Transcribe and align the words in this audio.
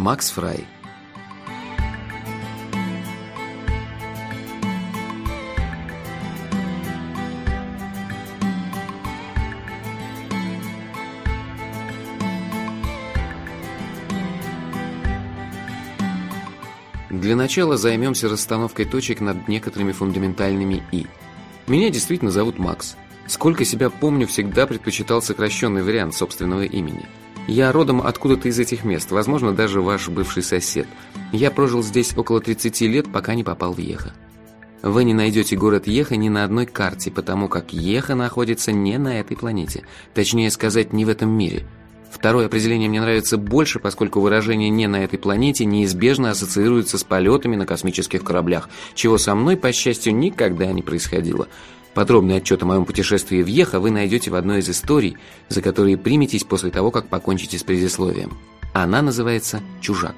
Макс 0.00 0.30
Фрай 0.30 0.66
Для 17.10 17.36
начала 17.36 17.76
займемся 17.76 18.30
расстановкой 18.30 18.86
точек 18.86 19.20
над 19.20 19.48
некоторыми 19.48 19.92
фундаментальными 19.92 20.82
«и». 20.92 21.06
Меня 21.66 21.90
действительно 21.90 22.30
зовут 22.30 22.58
Макс. 22.58 22.96
Сколько 23.26 23.66
себя 23.66 23.90
помню, 23.90 24.26
всегда 24.26 24.66
предпочитал 24.66 25.20
сокращенный 25.20 25.82
вариант 25.82 26.14
собственного 26.14 26.62
имени. 26.62 27.06
Я 27.48 27.72
родом 27.72 28.00
откуда-то 28.00 28.48
из 28.48 28.58
этих 28.58 28.84
мест, 28.84 29.10
возможно, 29.10 29.52
даже 29.52 29.80
ваш 29.80 30.08
бывший 30.08 30.42
сосед. 30.42 30.86
Я 31.32 31.50
прожил 31.50 31.82
здесь 31.82 32.16
около 32.16 32.40
30 32.40 32.80
лет, 32.82 33.12
пока 33.12 33.34
не 33.34 33.44
попал 33.44 33.72
в 33.72 33.78
Еха. 33.78 34.12
Вы 34.82 35.04
не 35.04 35.12
найдете 35.12 35.56
город 35.56 35.86
Еха 35.86 36.16
ни 36.16 36.28
на 36.28 36.44
одной 36.44 36.66
карте, 36.66 37.10
потому 37.10 37.48
как 37.48 37.72
Еха 37.72 38.14
находится 38.14 38.72
не 38.72 38.98
на 38.98 39.20
этой 39.20 39.36
планете. 39.36 39.84
Точнее 40.14 40.50
сказать, 40.50 40.92
не 40.92 41.04
в 41.04 41.08
этом 41.08 41.30
мире– 41.30 41.66
Второе 42.10 42.46
определение 42.46 42.88
мне 42.88 43.00
нравится 43.00 43.38
больше, 43.38 43.78
поскольку 43.78 44.20
выражение 44.20 44.68
«не 44.68 44.88
на 44.88 45.04
этой 45.04 45.18
планете» 45.18 45.64
неизбежно 45.64 46.30
ассоциируется 46.30 46.98
с 46.98 47.04
полетами 47.04 47.56
на 47.56 47.66
космических 47.66 48.24
кораблях, 48.24 48.68
чего 48.94 49.16
со 49.16 49.34
мной, 49.34 49.56
по 49.56 49.72
счастью, 49.72 50.14
никогда 50.14 50.66
не 50.72 50.82
происходило. 50.82 51.48
Подробный 51.94 52.36
отчет 52.36 52.62
о 52.62 52.66
моем 52.66 52.84
путешествии 52.84 53.42
в 53.42 53.46
Еха 53.46 53.80
вы 53.80 53.90
найдете 53.90 54.30
в 54.30 54.34
одной 54.34 54.60
из 54.60 54.68
историй, 54.68 55.16
за 55.48 55.60
которые 55.62 55.96
приметесь 55.96 56.44
после 56.44 56.70
того, 56.70 56.90
как 56.90 57.08
покончите 57.08 57.58
с 57.58 57.62
предисловием. 57.62 58.36
Она 58.72 59.02
называется 59.02 59.60
«Чужак». 59.80 60.14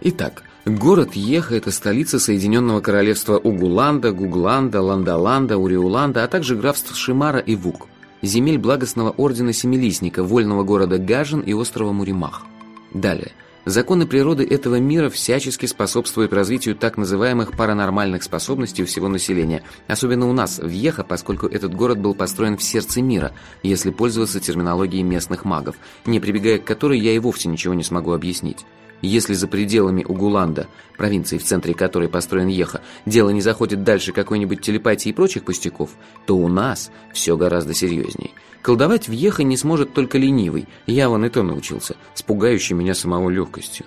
Итак, 0.00 0.44
город 0.64 1.14
Еха– 1.14 1.54
это 1.56 1.70
столица 1.70 2.18
Соединенного 2.18 2.80
Королевства 2.80 3.36
Угуланда, 3.36 4.12
Гугланда, 4.12 4.80
Ландаланда, 4.80 5.58
Уриуланда, 5.58 6.24
а 6.24 6.28
также 6.28 6.56
графств 6.56 6.96
Шимара 6.96 7.38
и 7.38 7.54
Вук– 7.54 7.86
земель 8.22 8.58
благостного 8.58 9.10
ордена 9.10 9.52
Семилистника, 9.52 10.22
вольного 10.22 10.62
города 10.62 10.98
Гажин 10.98 11.40
и 11.40 11.52
острова 11.52 11.92
Муримах. 11.92 12.46
Далее. 12.92 13.32
Законы 13.70 14.04
природы 14.04 14.44
этого 14.44 14.80
мира 14.80 15.10
всячески 15.10 15.66
способствуют 15.66 16.32
развитию 16.32 16.74
так 16.74 16.96
называемых 16.96 17.52
паранормальных 17.52 18.24
способностей 18.24 18.82
у 18.82 18.86
всего 18.86 19.06
населения, 19.06 19.62
особенно 19.86 20.28
у 20.28 20.32
нас, 20.32 20.58
в 20.58 20.68
Еха, 20.68 21.04
поскольку 21.04 21.46
этот 21.46 21.72
город 21.72 22.00
был 22.00 22.16
построен 22.16 22.56
в 22.56 22.64
сердце 22.64 23.00
мира, 23.00 23.30
если 23.62 23.90
пользоваться 23.90 24.40
терминологией 24.40 25.04
местных 25.04 25.44
магов, 25.44 25.76
не 26.04 26.18
прибегая 26.18 26.58
к 26.58 26.64
которой 26.64 26.98
я 26.98 27.12
и 27.12 27.20
вовсе 27.20 27.48
ничего 27.48 27.72
не 27.74 27.84
смогу 27.84 28.10
объяснить. 28.12 28.66
Если 29.02 29.32
за 29.32 29.48
пределами 29.48 30.04
Угуланда, 30.04 30.68
провинции, 30.98 31.38
в 31.38 31.44
центре 31.44 31.72
которой 31.72 32.08
построен 32.08 32.48
Еха, 32.48 32.82
дело 33.06 33.30
не 33.30 33.40
заходит 33.40 33.82
дальше 33.82 34.12
какой-нибудь 34.12 34.60
телепатии 34.60 35.08
и 35.08 35.14
прочих 35.14 35.44
пустяков, 35.44 35.90
то 36.26 36.36
у 36.36 36.48
нас 36.48 36.90
все 37.12 37.36
гораздо 37.36 37.72
серьезней. 37.72 38.34
Колдовать 38.62 39.08
в 39.08 39.12
Еха 39.12 39.42
не 39.42 39.56
сможет 39.56 39.94
только 39.94 40.18
ленивый, 40.18 40.68
я 40.86 41.08
вон 41.08 41.24
и 41.24 41.30
то 41.30 41.42
научился, 41.42 41.96
с 42.14 42.22
пугающей 42.22 42.74
меня 42.74 42.94
самого 42.94 43.30
легкостью. 43.30 43.86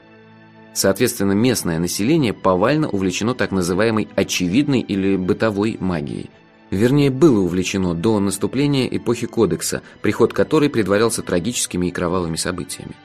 Соответственно, 0.73 1.34
местное 1.34 1.78
население 1.78 2.34
повально 2.34 2.89
увлечено 2.89 3.36
так 3.36 3.52
называемой 3.52 4.08
очевидной 4.16 4.80
или 4.80 5.16
бытовой 5.16 5.78
магией. 5.80 6.31
Вернее, 6.72 7.11
было 7.11 7.41
увлечено 7.41 7.94
до 7.94 8.19
наступления 8.19 8.88
эпохи 8.88 9.28
Кодекса, 9.28 9.84
приход 10.02 10.34
которой 10.34 10.72
предварялся 10.72 11.22
трагическими 11.22 11.85
и 11.85 11.91
кровавыми 11.91 12.35
событиями. 12.35 12.96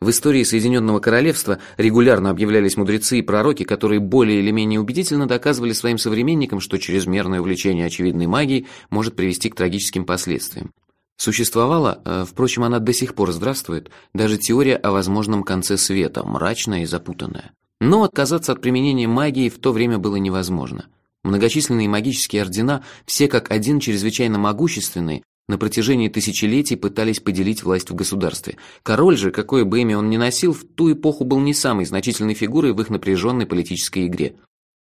В 0.00 0.08
истории 0.08 0.44
Соединенного 0.44 0.98
Королевства 0.98 1.58
регулярно 1.76 2.30
объявлялись 2.30 2.78
мудрецы 2.78 3.18
и 3.18 3.22
пророки, 3.22 3.64
которые 3.64 4.00
более 4.00 4.40
или 4.40 4.50
менее 4.50 4.80
убедительно 4.80 5.28
доказывали 5.28 5.72
своим 5.72 5.98
современникам, 5.98 6.60
что 6.60 6.78
чрезмерное 6.78 7.40
увлечение 7.40 7.84
очевидной 7.84 8.26
магией 8.26 8.66
может 8.88 9.14
привести 9.14 9.50
к 9.50 9.56
трагическим 9.56 10.06
последствиям. 10.06 10.72
Существовала, 11.18 12.00
э, 12.02 12.24
впрочем, 12.26 12.64
она 12.64 12.78
до 12.78 12.94
сих 12.94 13.14
пор 13.14 13.32
здравствует, 13.32 13.90
даже 14.14 14.38
теория 14.38 14.76
о 14.76 14.90
возможном 14.90 15.42
конце 15.42 15.76
света, 15.76 16.24
мрачная 16.24 16.84
и 16.84 16.86
запутанная. 16.86 17.52
Но 17.78 18.04
отказаться 18.04 18.52
от 18.52 18.62
применения 18.62 19.06
магии 19.06 19.50
в 19.50 19.58
то 19.58 19.70
время 19.70 19.98
было 19.98 20.16
невозможно. 20.16 20.86
Многочисленные 21.24 21.90
магические 21.90 22.40
ордена, 22.40 22.82
все 23.04 23.28
как 23.28 23.50
один 23.50 23.80
чрезвычайно 23.80 24.38
могущественные, 24.38 25.22
на 25.50 25.58
протяжении 25.58 26.08
тысячелетий 26.08 26.76
пытались 26.76 27.18
поделить 27.18 27.64
власть 27.64 27.90
в 27.90 27.94
государстве. 27.94 28.56
Король 28.84 29.16
же, 29.16 29.32
какое 29.32 29.64
бы 29.64 29.80
имя 29.80 29.98
он 29.98 30.08
ни 30.08 30.16
носил, 30.16 30.52
в 30.52 30.64
ту 30.64 30.92
эпоху 30.92 31.24
был 31.24 31.40
не 31.40 31.52
самой 31.52 31.86
значительной 31.86 32.34
фигурой 32.34 32.72
в 32.72 32.80
их 32.80 32.88
напряженной 32.88 33.46
политической 33.46 34.06
игре. 34.06 34.36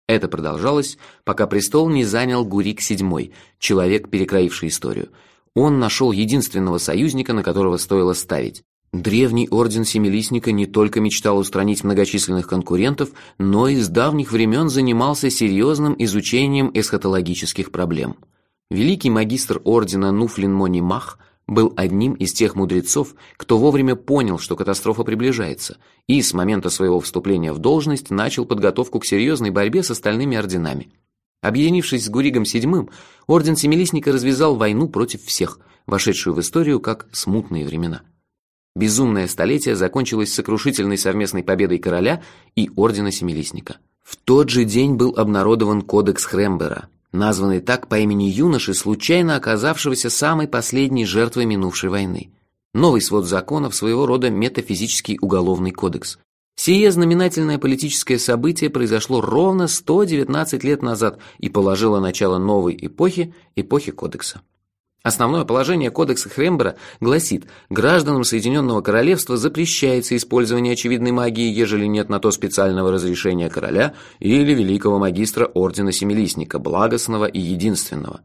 Это 0.07 0.27
продолжалось, 0.27 0.99
пока 1.23 1.47
престол 1.47 1.89
не 1.89 2.05
занял 2.05 2.45
Гурик 2.45 2.81
VII, 2.81 3.31
человек, 3.57 4.09
перекроивший 4.09 4.69
историю. 4.69 5.09
Он 5.55 5.79
нашел 5.79 6.11
единственного 6.11 6.77
союзника, 6.77 7.33
на 7.33 7.41
которого 7.41 7.77
стоило 7.77 8.13
ставить. 8.13 8.61
Древний 8.93 9.47
орден 9.49 9.85
Семилистника 9.85 10.51
не 10.51 10.67
только 10.67 10.99
мечтал 10.99 11.39
устранить 11.39 11.83
многочисленных 11.83 12.47
конкурентов, 12.47 13.09
но 13.39 13.67
и 13.67 13.75
с 13.75 13.87
давних 13.87 14.31
времен 14.31 14.69
занимался 14.69 15.31
серьезным 15.31 15.95
изучением 15.97 16.69
эсхатологических 16.75 17.71
проблем. 17.71 18.17
Великий 18.69 19.09
магистр 19.09 19.61
ордена 19.63 20.11
Нуфлин 20.11 20.53
Мони 20.53 20.79
Мах 20.79 21.17
был 21.47 21.73
одним 21.75 22.13
из 22.13 22.33
тех 22.33 22.55
мудрецов, 22.55 23.15
кто 23.35 23.57
вовремя 23.57 23.95
понял, 23.95 24.37
что 24.37 24.55
катастрофа 24.55 25.03
приближается, 25.03 25.77
и 26.05 26.21
с 26.21 26.33
момента 26.33 26.69
своего 26.69 26.99
вступления 26.99 27.51
в 27.51 27.57
должность 27.57 28.11
начал 28.11 28.45
подготовку 28.45 28.99
к 28.99 29.05
серьезной 29.05 29.49
борьбе 29.49 29.81
с 29.81 29.89
остальными 29.89 30.37
орденами. 30.37 30.91
Объединившись 31.41 32.05
с 32.05 32.09
Гуригом 32.09 32.43
VII, 32.43 32.89
орден 33.25 33.55
Семилистника 33.55 34.11
развязал 34.11 34.55
войну 34.55 34.87
против 34.87 35.23
всех, 35.23 35.59
вошедшую 35.87 36.35
в 36.35 36.39
историю 36.39 36.79
как 36.79 37.07
смутные 37.11 37.65
времена. 37.65 38.03
Безумное 38.75 39.27
столетие 39.27 39.75
закончилось 39.75 40.31
сокрушительной 40.31 40.97
совместной 40.99 41.41
победой 41.41 41.79
короля 41.79 42.21
и 42.55 42.69
ордена 42.75 43.11
Семилистника. 43.11 43.77
В 44.03 44.15
тот 44.15 44.49
же 44.49 44.63
день 44.63 44.93
был 44.93 45.15
обнародован 45.17 45.81
кодекс 45.81 46.25
Хрембера, 46.25 46.89
названный 47.11 47.59
так 47.59 47.87
по 47.87 47.99
имени 47.99 48.25
юноши, 48.25 48.73
случайно 48.73 49.35
оказавшегося 49.35 50.09
самой 50.09 50.47
последней 50.47 51.05
жертвой 51.05 51.45
минувшей 51.45 51.89
войны. 51.89 52.31
Новый 52.73 53.01
свод 53.01 53.25
законов, 53.25 53.75
своего 53.75 54.05
рода 54.05 54.29
метафизический 54.29 55.17
уголовный 55.21 55.71
кодекс. 55.71 56.19
Сие 56.55 56.91
знаменательное 56.91 57.57
политическое 57.57 58.19
событие 58.19 58.69
произошло 58.69 59.21
ровно 59.21 59.67
119 59.67 60.63
лет 60.63 60.81
назад 60.81 61.19
и 61.37 61.49
положило 61.49 61.99
начало 61.99 62.37
новой 62.37 62.77
эпохи, 62.79 63.33
эпохи 63.55 63.91
кодекса. 63.91 64.41
Основное 65.01 65.45
положение 65.45 65.91
Кодекса 65.91 66.27
Хрембера 66.27 66.75
гласит, 66.99 67.45
гражданам 67.69 68.25
Соединенного 68.25 68.81
Королевства 68.81 69.37
запрещается 69.37 70.17
использование 70.17 70.73
очевидной 70.73 71.11
магии, 71.11 71.49
ежели 71.49 71.85
нет 71.85 72.09
на 72.09 72.19
то 72.19 72.31
специального 72.31 72.91
разрешения 72.91 73.49
короля 73.49 73.93
или 74.19 74.53
великого 74.53 74.99
магистра 74.99 75.45
Ордена 75.45 75.93
Семилистника, 75.93 76.59
благостного 76.59 77.25
и 77.25 77.39
единственного. 77.39 78.19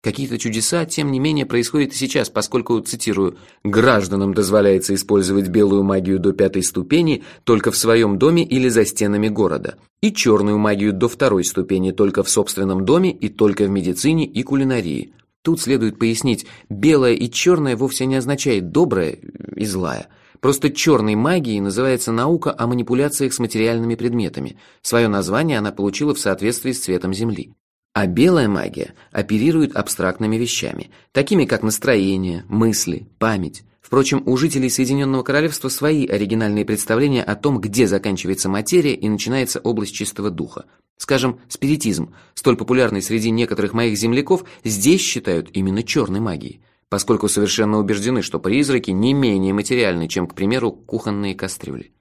Какие-то 0.00 0.36
чудеса, 0.38 0.84
тем 0.84 1.12
не 1.12 1.20
менее, 1.20 1.46
происходят 1.46 1.92
и 1.92 1.96
сейчас, 1.96 2.28
поскольку, 2.28 2.78
цитирую, 2.80 3.36
«гражданам 3.64 4.34
дозволяется 4.34 4.94
использовать 4.94 5.48
белую 5.48 5.84
магию 5.84 6.18
до 6.18 6.32
пятой 6.32 6.64
ступени 6.64 7.22
только 7.44 7.70
в 7.70 7.76
своем 7.76 8.18
доме 8.18 8.44
или 8.44 8.68
за 8.68 8.84
стенами 8.84 9.28
города, 9.28 9.76
и 10.00 10.12
черную 10.12 10.58
магию 10.58 10.92
до 10.92 11.08
второй 11.08 11.44
ступени 11.44 11.92
только 11.92 12.24
в 12.24 12.30
собственном 12.30 12.84
доме 12.84 13.12
и 13.12 13.28
только 13.28 13.64
в 13.64 13.70
медицине 13.70 14.24
и 14.24 14.42
кулинарии». 14.42 15.14
Тут 15.42 15.60
следует 15.60 15.98
пояснить, 15.98 16.46
белое 16.68 17.14
и 17.14 17.28
черное 17.28 17.76
вовсе 17.76 18.06
не 18.06 18.16
означает 18.16 18.70
доброе 18.70 19.18
и 19.56 19.64
злая. 19.64 20.08
Просто 20.40 20.70
черной 20.70 21.14
магией 21.14 21.60
называется 21.60 22.12
наука 22.12 22.54
о 22.56 22.66
манипуляциях 22.66 23.32
с 23.32 23.38
материальными 23.38 23.94
предметами. 23.96 24.56
Свое 24.82 25.08
название 25.08 25.58
она 25.58 25.72
получила 25.72 26.14
в 26.14 26.20
соответствии 26.20 26.72
с 26.72 26.80
цветом 26.80 27.12
Земли. 27.12 27.54
А 27.94 28.06
белая 28.06 28.48
магия 28.48 28.94
оперирует 29.10 29.76
абстрактными 29.76 30.36
вещами, 30.36 30.90
такими 31.12 31.44
как 31.44 31.62
настроение, 31.62 32.44
мысли, 32.48 33.08
память. 33.18 33.64
Впрочем, 33.80 34.22
у 34.24 34.36
жителей 34.36 34.70
Соединенного 34.70 35.22
Королевства 35.22 35.68
свои 35.68 36.06
оригинальные 36.06 36.64
представления 36.64 37.22
о 37.22 37.36
том, 37.36 37.60
где 37.60 37.86
заканчивается 37.86 38.48
материя 38.48 38.94
и 38.94 39.08
начинается 39.08 39.60
область 39.60 39.94
чистого 39.94 40.30
духа. 40.30 40.64
Скажем, 40.96 41.40
спиритизм, 41.48 42.14
столь 42.34 42.56
популярный 42.56 43.02
среди 43.02 43.30
некоторых 43.30 43.72
моих 43.72 43.96
земляков, 43.96 44.44
здесь 44.64 45.00
считают 45.00 45.50
именно 45.52 45.82
черной 45.82 46.20
магией, 46.20 46.62
поскольку 46.88 47.28
совершенно 47.28 47.78
убеждены, 47.78 48.22
что 48.22 48.38
призраки 48.38 48.90
не 48.90 49.12
менее 49.12 49.52
материальны, 49.52 50.08
чем, 50.08 50.26
к 50.26 50.34
примеру, 50.34 50.72
кухонные 50.72 51.34
кастрюли. 51.34 51.92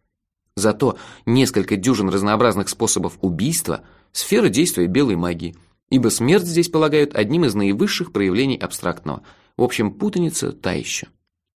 Зато 0.55 0.97
несколько 1.25 1.77
дюжин 1.77 2.09
разнообразных 2.09 2.69
способов 2.69 3.17
убийства– 3.21 3.81
сфера 4.11 4.49
действия 4.49 4.87
белой 4.87 5.15
магии, 5.15 5.55
ибо 5.89 6.09
смерть 6.09 6.45
здесь 6.45 6.69
полагают 6.69 7.15
одним 7.15 7.45
из 7.45 7.55
наивысших 7.55 8.11
проявлений 8.11 8.57
абстрактного. 8.57 9.23
В 9.57 9.63
общем, 9.63 9.91
путаница 9.91 10.51
та 10.51 10.73
еще. 10.73 11.07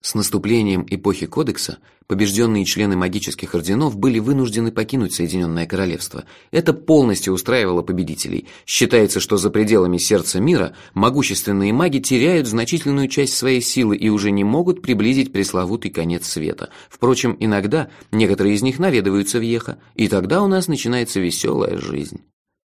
С 0.02 0.16
наступлением 0.16 0.84
эпохи 0.90 1.26
Кодекса 1.26 1.78
побежденные 2.08 2.64
члены 2.64 2.96
магических 2.96 3.54
орденов 3.54 3.96
были 3.96 4.18
вынуждены 4.18 4.72
покинуть 4.72 5.14
Соединенное 5.14 5.64
Королевство. 5.64 6.24
Это 6.50 6.72
полностью 6.72 7.32
устраивало 7.32 7.82
победителей. 7.82 8.48
Считается, 8.66 9.20
что 9.20 9.36
за 9.36 9.48
пределами 9.48 9.98
сердца 9.98 10.40
мира 10.40 10.74
могущественные 10.94 11.72
маги 11.72 12.00
теряют 12.00 12.48
значительную 12.48 13.06
часть 13.06 13.34
своей 13.34 13.60
силы 13.60 13.96
и 13.96 14.08
уже 14.08 14.32
не 14.32 14.42
могут 14.42 14.82
приблизить 14.82 15.32
пресловутый 15.32 15.92
конец 15.92 16.26
света. 16.26 16.70
Впрочем, 16.90 17.36
иногда 17.38 17.88
некоторые 18.10 18.56
из 18.56 18.62
них 18.62 18.80
наведываются 18.80 19.38
в 19.38 19.42
Еха, 19.42 19.78
и 19.94 20.08
тогда 20.08 20.42
у 20.42 20.48
нас 20.48 20.66
начинается 20.66 21.20
веселая 21.20 21.78
жизнь. 21.78 22.22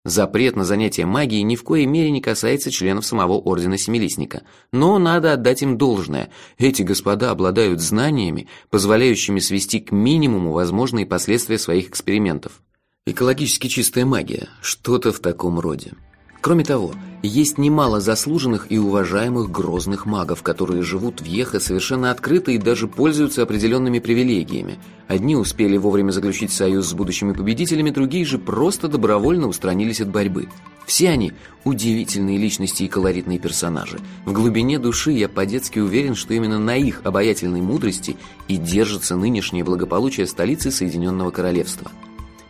Запрет 0.05 0.57
на 0.57 0.65
занятие 0.65 1.07
магией 1.07 1.45
ни 1.45 1.55
в 1.55 1.63
коей 1.63 1.87
мере 1.87 2.11
не 2.11 2.21
касается 2.21 2.73
членов 2.73 3.07
самого 3.07 3.35
Ордена 3.35 3.79
Семилистника. 3.79 4.43
Но 4.73 4.99
надо 4.99 5.33
отдать 5.33 5.63
им 5.63 5.79
должное. 5.79 6.31
Эти 6.59 6.83
господа 6.83 7.31
обладают 7.31 7.81
знаниями, 7.81 8.49
позволяющими 8.69 9.39
свести 9.39 9.79
к 9.79 9.93
минимуму 9.93 10.53
возможные 10.53 11.07
последствия 11.07 11.59
своих 11.59 11.89
экспериментов. 11.89 12.63
Экологически 13.07 13.69
чистая 13.69 14.05
магия, 14.05 14.49
что-то 14.61 15.13
в 15.13 15.21
таком 15.21 15.61
роде. 15.61 15.93
Кроме 16.43 16.65
того, 16.65 16.93
есть 17.23 17.57
немало 17.57 18.01
заслуженных 18.01 18.67
и 18.69 18.77
уважаемых 18.77 19.49
грозных 19.49 20.07
магов, 20.07 20.43
которые 20.43 20.83
живут 20.83 21.21
в 21.21 21.25
Ехе 21.25 21.61
совершенно 21.61 22.11
открыто 22.11 22.51
и 22.51 22.59
даже 22.59 22.89
пользуются 22.89 23.43
определенными 23.43 24.01
привилегиями. 24.01 24.81
Одни 25.07 25.37
успели 25.37 25.77
вовремя 25.77 26.11
заключить 26.11 26.53
союз 26.53 26.89
с 26.89 26.95
будущими 26.95 27.33
победителями, 27.33 27.91
другие 27.91 28.25
же 28.25 28.39
просто 28.39 28.89
добровольно 28.89 29.47
устранились 29.47 30.01
от 30.01 30.09
борьбы. 30.09 30.49
Все 30.85 31.11
они 31.11 31.33
удивительные 31.63 32.39
личности 32.39 32.83
и 32.83 32.89
колоритные 32.89 33.39
персонажи. 33.39 34.01
В 34.27 34.33
глубине 34.33 34.81
души 34.81 35.13
я 35.13 35.29
по-детски 35.29 35.79
уверен, 35.79 36.17
что 36.17 36.35
именно 36.35 36.59
на 36.59 36.77
их 36.77 37.03
обаятельной 37.05 37.61
мудрости 37.61 38.17
и 38.49 38.57
держится 38.57 39.15
нынешнее 39.15 39.63
благополучие 39.63 40.27
столицы 40.27 40.73
Соединенного 40.73 41.31
Королевства. 41.31 41.93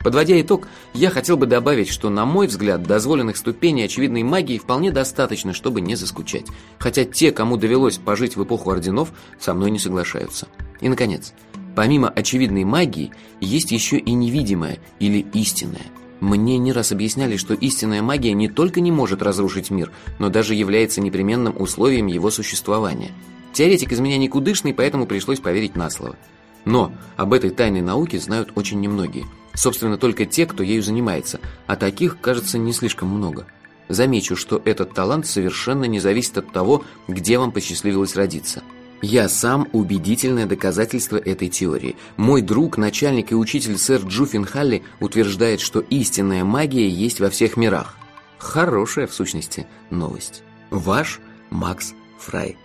Подводя 0.03 0.41
итог, 0.41 0.67
я 0.95 1.11
хотел 1.11 1.37
бы 1.37 1.47
добавить, 1.47 1.89
что, 1.89 2.11
на 2.11 2.25
мой 2.25 2.49
взгляд, 2.49 2.83
дозволенных 2.83 3.37
ступеней 3.37 3.85
очевидной 3.85 4.25
магии 4.25 4.59
вполне 4.59 4.91
достаточно, 4.91 5.53
чтобы 5.53 5.81
не 5.81 5.95
заскучать. 5.95 6.47
Хотя 6.79 7.05
те, 7.05 7.31
кому 7.31 7.57
довелось 7.57 7.99
пожить 7.99 8.37
в 8.37 8.43
эпоху 8.43 8.71
орденов, 8.71 9.13
со 9.39 9.55
мной 9.55 9.71
не 9.71 9.79
соглашаются. 9.79 10.49
И, 10.81 10.89
наконец, 10.89 11.33
помимо 11.77 12.09
очевидной 12.09 12.65
магии, 12.65 13.13
есть 13.41 13.71
еще 13.71 13.97
и 13.99 14.13
невидимая 14.13 14.79
или 14.99 15.25
истинная. 15.35 15.87
Мне 16.21 16.59
не 16.59 16.73
раз 16.73 16.93
объясняли, 16.93 17.37
что 17.37 17.55
истинная 17.55 18.03
магия 18.03 18.33
не 18.33 18.49
только 18.49 18.81
не 18.81 18.93
может 18.93 19.23
разрушить 19.23 19.71
мир, 19.71 19.91
но 20.19 20.29
даже 20.29 20.55
является 20.55 21.01
непременным 21.01 21.61
условием 21.61 22.07
его 22.07 22.31
существования. 22.31 23.11
Теоретик 23.53 23.93
из 23.93 24.01
меня 24.01 24.19
никудышный, 24.19 24.73
поэтому 24.73 25.07
пришлось 25.07 25.41
поверить 25.41 25.77
на 25.77 25.91
слово. 25.91 26.17
Но 26.65 26.93
об 27.17 27.33
этой 27.33 27.51
тайной 27.51 27.83
науке 27.83 28.19
знают 28.19 28.53
очень 28.55 28.81
немногие– 28.81 29.25
Собственно, 29.55 29.99
только 29.99 30.27
те, 30.27 30.47
кто 30.47 30.63
ею 30.63 30.83
занимается, 30.83 31.41
а 31.67 31.77
таких, 31.77 32.21
кажется, 32.21 32.59
не 32.59 32.73
слишком 32.73 33.09
много. 33.09 33.47
Замечу, 33.89 34.37
что 34.37 34.63
этот 34.65 34.95
талант 34.95 35.27
совершенно 35.27 35.85
не 35.85 36.01
зависит 36.01 36.39
от 36.39 36.53
того, 36.53 36.85
где 37.09 37.39
вам 37.39 37.53
посчастливилось 37.53 38.17
родиться. 38.17 38.63
Я 39.03 39.29
сам 39.29 39.69
убедительное 39.73 40.47
доказательство 40.47 41.17
этой 41.17 41.49
теории. 41.49 41.97
Мой 42.17 42.41
друг, 42.41 42.79
начальник 42.79 43.33
и 43.33 43.35
учитель 43.35 43.77
сэр 43.77 44.01
Джуффин 44.03 44.45
Халли 44.45 44.85
утверждает, 45.01 45.61
что 45.61 45.81
истинная 45.81 46.45
магия 46.45 46.89
есть 46.89 47.19
во 47.19 47.29
всех 47.29 47.57
мирах. 47.57 47.97
Хорошая, 48.39 49.09
в 49.09 49.15
сущности, 49.15 49.67
новость. 49.91 50.45
Ваш 50.71 51.21
Макс 51.51 51.95
Фрай. 52.19 52.57